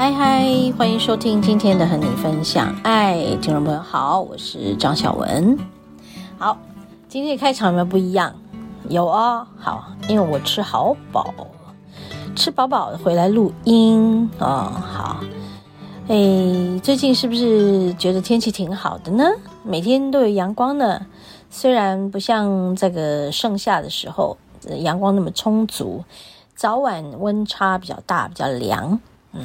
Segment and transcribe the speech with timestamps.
[0.00, 5.58] 嗨嗨，欢迎收听今天的和你分享爱，听众朋友好，我是张小文。
[6.38, 6.56] 好，
[7.06, 8.34] 今天的开场有没有不一样？
[8.88, 11.34] 有哦，好，因为我吃好饱，
[12.34, 14.72] 吃饱饱回来录音哦。
[14.80, 15.20] 好，
[16.08, 19.22] 哎，最近是不是觉得天气挺好的呢？
[19.62, 21.04] 每天都有阳光呢，
[21.50, 24.38] 虽然不像这个盛夏的时候，
[24.78, 26.02] 阳光那么充足，
[26.54, 28.98] 早晚温差比较大，比较凉，
[29.34, 29.42] 嗯。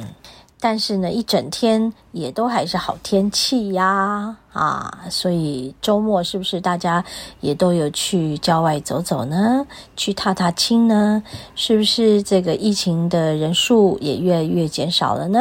[0.58, 7.04] 但是呢，一整天也都还是好天气呀，啊，所以周末是不是大家
[7.40, 9.66] 也都有去郊外走走呢？
[9.96, 11.22] 去踏踏青呢？
[11.54, 15.40] 是不是这个疫情的人数也越来越减少了呢？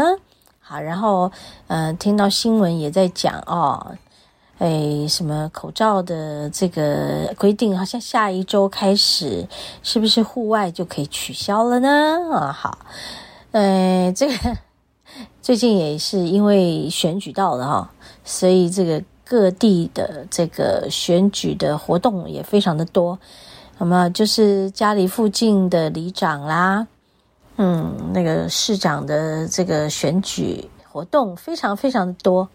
[0.60, 1.32] 好，然后
[1.68, 3.96] 嗯、呃，听到新闻也在讲哦，
[4.58, 9.48] 哎，什么口罩的这个规定，好像下一周开始，
[9.82, 11.90] 是不是户外就可以取消了呢？
[12.34, 12.78] 啊，好，
[13.52, 14.34] 呃，这个。
[15.46, 17.92] 最近也是因为选举到了哈，
[18.24, 23.20] 所以这个各地的这个选举的活动也非常的多。
[23.78, 26.88] 那么就是家里附近的里长啦，
[27.58, 32.50] 嗯，那个市长的这个选举活动非常非常的多。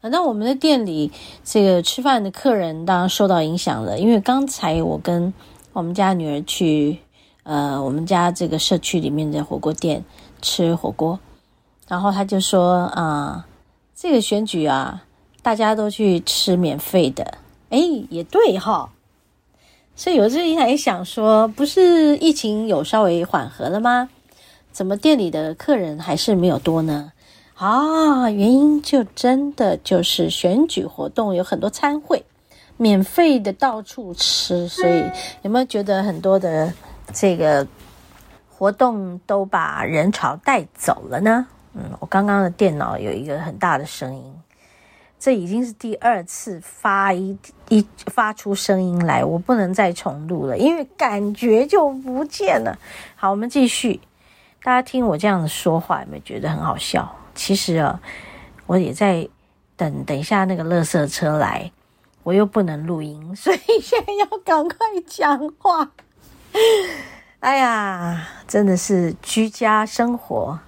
[0.00, 1.10] 那我们的店里
[1.42, 5.34] 这个吃饭的客人当然受到影响了，因为刚才我跟
[5.72, 7.00] 我们家女儿去
[7.42, 10.04] 呃我们家这个社区里面的火锅店
[10.40, 11.18] 吃火锅。
[11.90, 13.44] 然后他就说啊，
[13.96, 15.02] 这个选举啊，
[15.42, 17.38] 大家都去吃免费的，
[17.70, 17.78] 哎，
[18.08, 18.88] 也对哈。
[19.96, 24.08] 所以有时候也想说，不是疫情有稍微缓和了吗？
[24.70, 27.10] 怎么店里的客人还是没有多呢？
[27.56, 32.24] 啊，原因就真的就是选举活动有很多餐会，
[32.76, 35.02] 免费的到处吃，所以
[35.42, 36.72] 有没有觉得很多的
[37.12, 37.66] 这个
[38.48, 41.48] 活动都把人潮带走了呢？
[41.74, 44.34] 嗯，我刚刚的电脑有一个很大的声音，
[45.18, 47.38] 这已经是第二次发一
[47.68, 52.76] 一发出声音来，我不能再重录了，因为感觉就不见了。
[53.14, 54.00] 好，我们继续。
[54.62, 57.16] 大家听我这样子说话，有没有觉得很好笑？
[57.34, 58.00] 其实啊，
[58.66, 59.28] 我也在
[59.76, 61.70] 等等一下那个垃圾车来，
[62.24, 64.76] 我又不能录音，所以现在要赶快
[65.06, 65.92] 讲话。
[67.38, 70.58] 哎呀，真的是居家生活。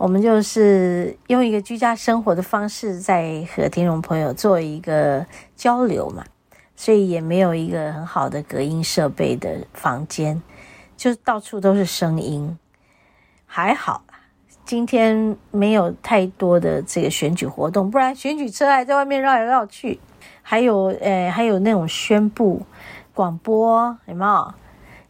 [0.00, 6.24] 我们就是用一个居家生活的方式，在和听众朋友做一个交流嘛，
[6.74, 10.40] 所以也没有一个很好的隔音设备的房间，
[10.96, 12.58] 就到处都是声音。
[13.44, 14.02] 还好，
[14.64, 20.00] 今天没有太多的这个选举活动，不然选举车还在外面绕来绕去，
[20.40, 22.62] 还有呃，还有那种宣布
[23.12, 24.54] 广播，有没有？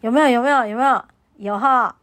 [0.01, 0.28] 有没有？
[0.28, 0.67] 有没有？
[0.67, 1.05] 有没有？
[1.37, 1.95] 有哈。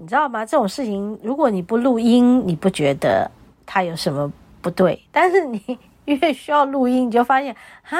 [0.00, 0.46] 你知道吗？
[0.46, 3.28] 这种事情，如果你不录音，你不觉得
[3.66, 4.32] 它有什么
[4.62, 5.02] 不对？
[5.10, 5.60] 但是你
[6.06, 7.54] 越需要录音，你就发现，
[7.90, 7.98] 啊，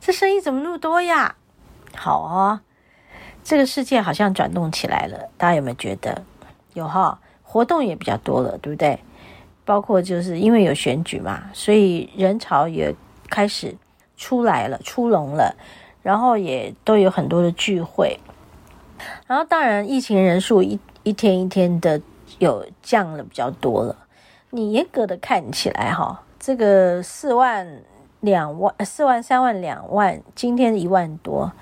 [0.00, 1.34] 这声音怎么那么多呀？
[1.94, 2.60] 好哦，
[3.44, 6.22] 这个世界好像转动起来了，大家有没有觉得？
[6.72, 8.98] 有哈，活动也比较多了，对不对？
[9.66, 12.94] 包括就是因为有选举嘛，所以人潮也
[13.28, 13.76] 开始
[14.16, 15.54] 出来了，出笼了，
[16.02, 18.18] 然后也都有很多的聚会，
[19.26, 20.80] 然后当然疫情人数一。
[21.04, 22.00] 一天一天的
[22.38, 23.94] 有降了比较多了，
[24.50, 27.82] 你严格的看起来哈，这个四万
[28.20, 31.52] 两万四万三万两万，今天一万多，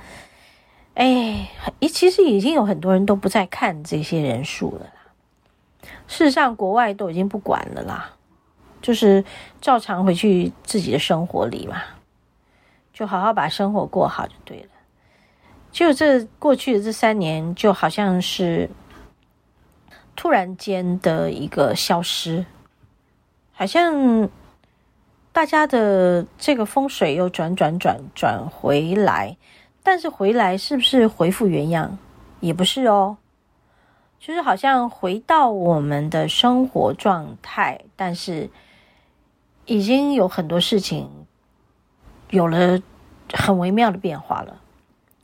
[0.95, 1.51] 哎，
[1.81, 5.13] 其实已经有很多人都不再看这些人数了啦。
[6.07, 8.13] 事实上，国外都已经不管了啦，
[8.81, 9.25] 就是
[9.61, 11.83] 照常回去自己的生活里嘛，
[12.93, 14.69] 就好好把生活过好就对了。
[15.73, 18.71] 就这过去的这三年，就好像是。
[20.15, 22.45] 突然间的一个消失，
[23.53, 24.29] 好像
[25.33, 29.37] 大家的这个风水又转转转转回来，
[29.83, 31.99] 但是回来是不是恢复原样？
[32.41, 33.17] 也不是哦，
[34.19, 38.51] 就是好像回到我们的生活状态，但是
[39.65, 41.09] 已经有很多事情
[42.31, 42.81] 有了
[43.33, 44.61] 很微妙的变化了。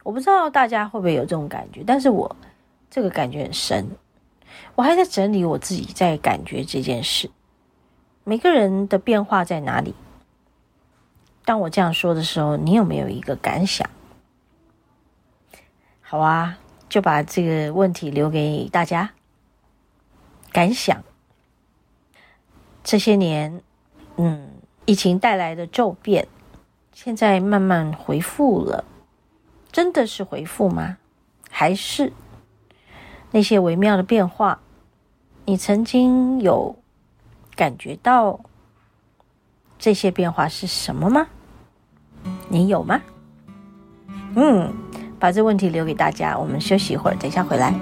[0.04, 2.34] 我不知道大家会不会有这种感觉，但是我
[2.88, 3.86] 这个感觉很深。
[4.74, 7.30] 我还在整理我自己，在感觉这件事。
[8.24, 9.94] 每个人的变化在哪里？
[11.44, 13.88] 当我这样说的时候，你有没有一个感想？
[16.02, 16.58] 好啊，
[16.88, 19.10] 就把这个问题留给大家。
[20.52, 21.02] 感想：
[22.82, 23.62] 这些年，
[24.16, 24.50] 嗯，
[24.86, 26.28] 疫情带来的骤变，
[26.92, 28.84] 现在慢慢回复了。
[29.70, 30.96] 真的是回复吗？
[31.50, 32.12] 还是
[33.30, 34.58] 那些微妙的变化？
[35.44, 36.76] 你曾经有
[37.56, 38.38] 感觉到
[39.78, 41.26] 这些变化是什么吗？
[42.48, 43.00] 你有吗？
[44.34, 44.72] 嗯，
[45.18, 47.74] 把这问题留给大家，我们休息一会儿，等一下回来。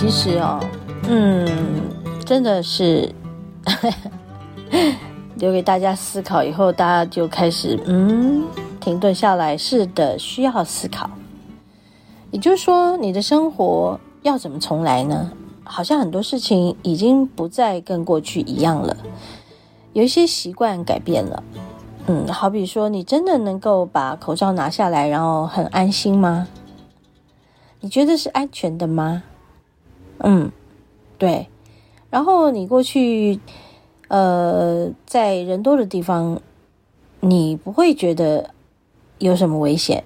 [0.00, 0.60] 其实哦，
[1.08, 1.44] 嗯，
[2.24, 3.12] 真的是
[5.34, 6.44] 留给大家思考。
[6.44, 8.44] 以后大家就开始嗯，
[8.78, 9.58] 停顿下来。
[9.58, 11.10] 是的，需要思考。
[12.30, 15.32] 也就是说，你的生活要怎么重来呢？
[15.64, 18.96] 好像很多事情已经不再跟过去一样了，
[19.94, 21.42] 有一些习惯改变了。
[22.06, 26.46] 嗯，好比说，你真的能够把口罩拿下来，然后很安心吗？
[27.80, 29.24] 你觉得是安全的吗？
[30.18, 30.50] 嗯，
[31.16, 31.48] 对。
[32.10, 33.38] 然后你过去，
[34.08, 36.40] 呃，在人多的地方，
[37.20, 38.54] 你不会觉得
[39.18, 40.04] 有什么危险。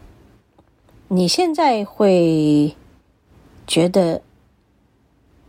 [1.08, 2.74] 你现在会
[3.66, 4.22] 觉得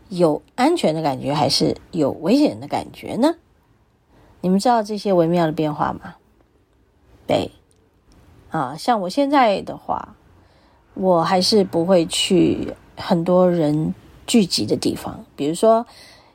[0.09, 3.35] 有安全的感觉，还是有危险的感觉呢？
[4.41, 6.15] 你们知道这些微妙的变化吗？
[7.25, 7.49] 对，
[8.51, 10.15] 啊，像我现在的话，
[10.93, 13.95] 我还是不会去很多人。
[14.25, 15.85] 聚集的地方，比如说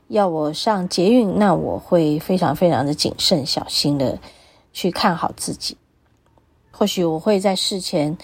[0.09, 4.19] 要我上捷运，那我会非常非常的谨慎小心的
[4.73, 5.77] 去看好自己。
[6.71, 8.17] 或许我会在事前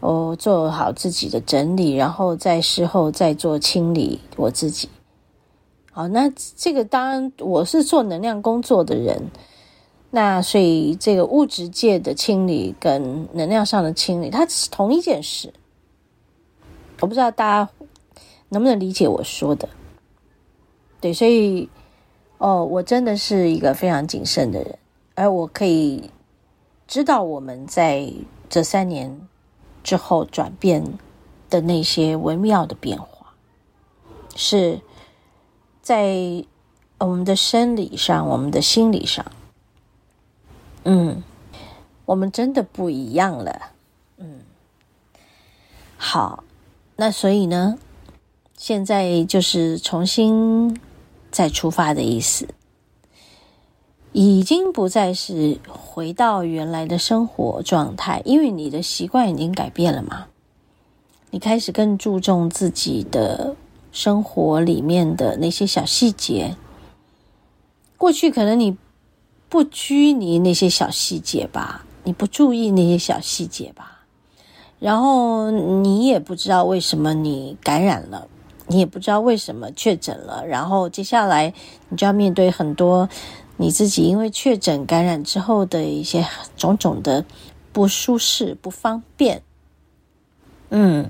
[0.00, 4.88] 哦做好自己的整理，然后在事后再做清理我自己。
[5.90, 9.20] 好，那这个当然我是做能量工作的人，
[10.10, 15.52] 那所以这个物质界的清理跟能量上的清理，它是同一件事。
[17.00, 17.70] 我不知道大家。
[18.48, 19.68] 能不能理解我说的？
[21.00, 21.68] 对，所以
[22.38, 24.78] 哦，我真的是一个非常谨慎的人，
[25.14, 26.10] 而我可以
[26.86, 28.12] 知道我们在
[28.48, 29.20] 这三年
[29.82, 30.98] 之后转变
[31.50, 33.34] 的那些微妙的变化，
[34.34, 34.80] 是
[35.82, 36.44] 在
[36.98, 39.24] 我们的生理上、我们的心理上，
[40.84, 41.22] 嗯，
[42.04, 43.72] 我们真的不一样了，
[44.16, 44.40] 嗯，
[45.96, 46.42] 好，
[46.96, 47.78] 那所以呢？
[48.56, 50.80] 现在就是重新
[51.30, 52.48] 再出发的意思，
[54.12, 60.26] 已经不再是回到原来的生活状态，因为你的习惯已经改变了嘛。
[61.30, 63.54] 你开始更注重自己的
[63.92, 66.56] 生活里面的那些小细节。
[67.98, 68.76] 过去可能你
[69.50, 74.06] 不拘泥那些小细节吧，你不注意那些小细节吧，
[74.80, 78.26] 然后你也不知道为什么你感染了。
[78.68, 81.54] 你也不知道为什么确诊了，然后接下来
[81.88, 83.08] 你就要面对很多
[83.56, 87.24] 你自己因为确诊感染之后的一些种种的
[87.72, 89.42] 不舒适、不方便。
[90.70, 91.08] 嗯，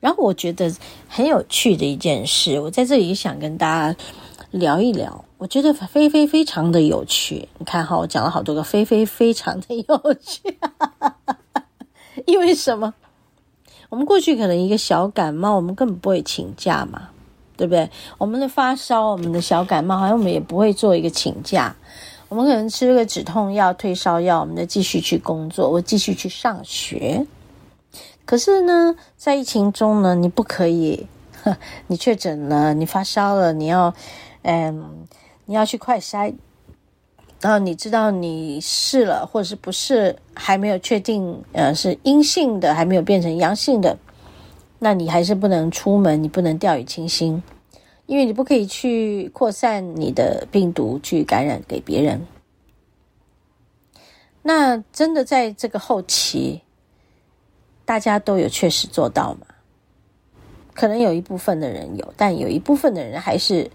[0.00, 0.74] 然后我觉得
[1.08, 3.98] 很有趣的一件事，我在这里想跟大家
[4.50, 5.24] 聊一聊。
[5.38, 7.48] 我觉得非非非常的有趣。
[7.58, 10.58] 你看哈，我讲了好多个非非非常的有趣，
[12.26, 12.92] 因为什么？
[13.88, 17.08] 我们过去可能一个小感冒，我们根本不会请假嘛，
[17.56, 17.88] 对不对？
[18.18, 21.74] 我们的发烧，我们的小感冒，好像我们也不会做一个请假。
[22.28, 27.26] 我们可能吃个止痛药、退烧药，我们再继续去工作，我继续去上学。
[28.26, 31.06] 可是呢，在疫情中呢，你不可以，
[31.88, 33.94] 你确诊了，你发烧了，你要，
[34.42, 35.06] 嗯，
[35.46, 36.34] 你要去快筛，
[37.40, 43.96] 然后你知道你是了，或者是不是还没有确定，呃，是阴性的，还没有变成阳性的，
[44.80, 47.42] 那你还是不能出门，你不能掉以轻心。
[48.06, 52.26] 因为你不可以去扩散你的病毒，去感染给别人。
[54.42, 56.62] 那真的在这个后期，
[57.84, 59.46] 大家都有确实做到吗？
[60.72, 63.70] 可能有一部分的人有，但有一部分的人还是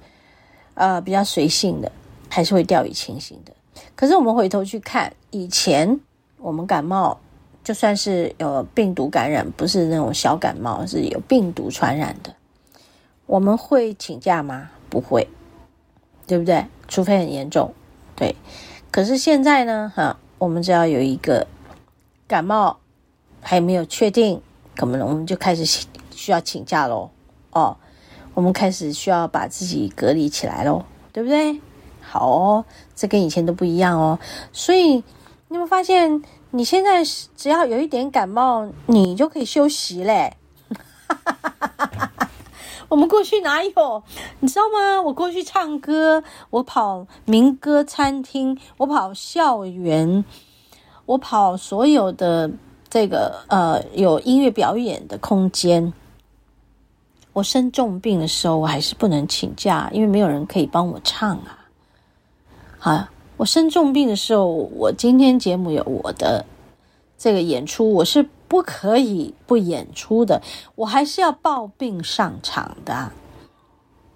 [0.74, 1.91] 呃比较随性的，
[2.33, 3.53] 还是会掉以轻心的。
[3.95, 5.99] 可是我们回头去看，以前
[6.39, 7.19] 我们感冒，
[7.63, 12.33] 就算是有病毒感染，不是那种小感冒，是有病毒传染的。
[13.27, 14.71] 我们会请假吗？
[14.89, 15.27] 不会，
[16.25, 16.65] 对不对？
[16.87, 17.71] 除非很严重，
[18.15, 18.35] 对。
[18.89, 21.45] 可是现在呢，哈，我们只要有一个
[22.27, 22.79] 感冒
[23.41, 24.41] 还没有确定，
[24.75, 27.11] 可能我们就开始需要请假喽。
[27.51, 27.77] 哦，
[28.33, 31.61] 我们开始需要把自己隔离起来喽，对不对？
[32.03, 34.19] 好哦，这跟以前都不一样哦。
[34.51, 35.03] 所以
[35.48, 37.03] 你有发现，你现在
[37.36, 40.36] 只要有一点感冒，你就可以休息嘞。
[41.07, 42.29] 哈哈哈。
[42.89, 44.03] 我们过去哪有？
[44.39, 45.01] 你知道吗？
[45.01, 50.24] 我过去唱歌，我跑民歌餐厅，我跑校园，
[51.07, 52.51] 我跑所有的
[52.91, 55.91] 这个呃有音乐表演的空间。
[57.31, 61.62] 我生重病的时候，我还是不能请假，因为没有人可以帮我唱啊。
[62.83, 66.45] 啊，我生重病的时候，我今天节目有我的
[67.17, 68.29] 这个演出，我是。
[68.45, 70.43] 不可以不演出的，
[70.75, 73.11] 我还是要抱病上场的。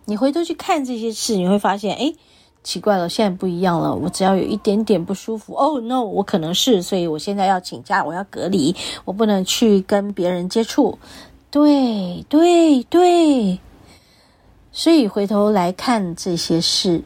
[0.05, 2.13] 你回头去看这些事，你会发现，哎，
[2.61, 3.95] 奇怪了，现在不一样了。
[3.95, 10.99] 我只要有一点点不舒服，Oh no，我可能是，所以我现在要请假，我要隔离，我不能去跟别人接触。
[11.49, 13.57] 对对对，
[14.71, 17.01] 所以回头来看这些事，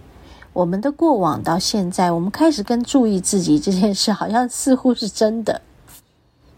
[0.53, 5.61] 我们的过往到现在，我们开始更注意自己这件事，好像似乎是真的。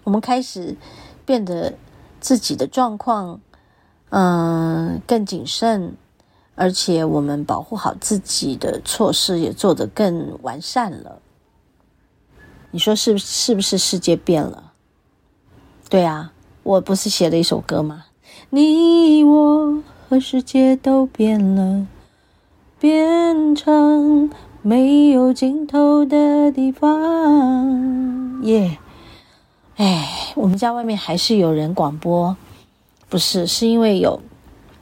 [0.04, 0.76] 我们开始
[1.26, 1.74] 变得
[2.20, 3.40] 自己的状况，
[4.10, 5.96] 嗯，更谨慎，
[6.56, 11.20] 而且我们保护好自己的措施也做得更完善了。
[12.72, 13.26] 你说是不是？
[13.26, 14.72] 是不是世界变了？
[15.88, 16.34] 对啊，
[16.64, 18.06] 我不是写了一首歌吗？
[18.50, 21.86] 你我和世界都变了，
[22.84, 24.30] 变成
[24.62, 28.42] 没有尽头的地方。
[28.44, 28.78] 耶、
[29.78, 32.36] 哎，我们家外面还是有人广播，
[33.08, 34.20] 不是，是因为有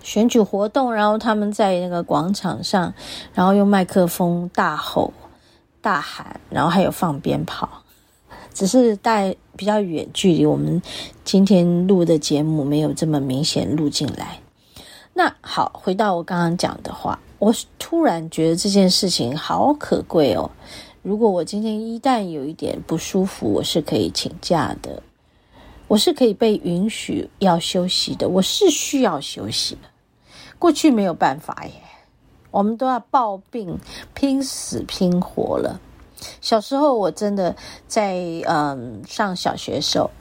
[0.02, 2.92] 选举活动，然后他们在那个广场上，
[3.36, 5.14] 然后用麦克风大吼、
[5.80, 7.70] 大喊，然后还有放鞭炮，
[8.52, 10.82] 只是带比较远距离，我们
[11.24, 14.40] 今天录的节目没有这么明显录进来。
[15.14, 20.52] 那好，回到我刚刚讲的话，我突然觉得这件事情好可贵哦。
[21.02, 25.02] 如果我今天一旦有一点不舒服，我是可以请假的，
[25.88, 29.90] 我是可以被允许要休息的，我是需要休息的。
[30.60, 31.74] 过去没有办法耶，
[32.52, 33.76] 我们都要抱病，
[34.14, 35.82] 拼死拼活了。
[36.42, 37.56] 小时候我真的
[37.88, 40.12] 在嗯上小学的时候，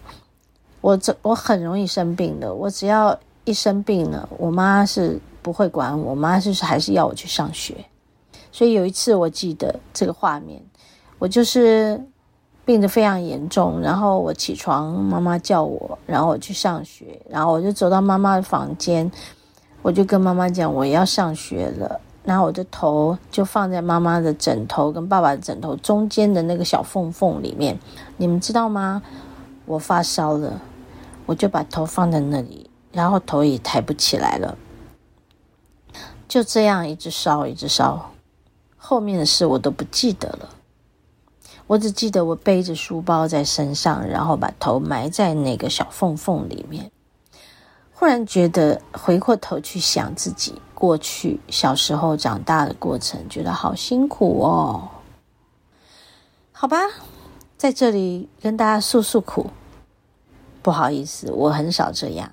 [0.81, 7.75] 我这我很容易生病的，我只要一生病了，我妈是不会管我，我妈就是还是要我去上学。
[8.53, 10.61] 所以有一次我记得这个画面。
[11.19, 12.03] 我就是
[12.65, 19.13] 病得非常严重，然后我起床，妈妈叫我，然后我去上学，然后我就走到妈妈的房间，
[19.83, 27.79] 我就跟妈妈讲我要上学了，然后我的头就放在妈妈的枕头跟爸爸的枕头中间的那个小缝缝里面，
[28.17, 29.03] 你们知道吗？
[29.67, 30.59] 我发烧了，
[31.27, 34.57] 我就把头放在那里，然后头也抬不起来了，
[36.31, 38.13] 就这样一直烧一直烧，
[38.77, 40.49] 后面的事我都不记得了。
[41.67, 46.93] 我只记得我背着书包在身上，然后把头埋在那个小缝缝里面。
[47.93, 54.89] 忽然觉得回过头去想自己过去小时候长大的过程，觉得好辛苦哦。
[56.53, 56.79] 好吧，
[57.57, 59.51] 在这里跟大家诉诉苦。
[60.63, 62.31] 不好意思，我很少这样。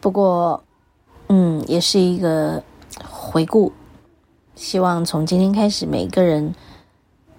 [0.00, 0.64] 不过，
[1.28, 2.62] 嗯，也是一个
[3.30, 3.72] 回顾。
[4.54, 6.54] 希望从今天开始，每个人。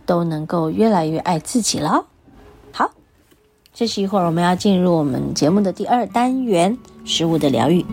[0.04, 2.06] 都能够越来越爱自己了。
[2.74, 2.92] 好，
[3.74, 7.86] 这是一会儿我们要进入我们节目的第二单元——食物的疗愈。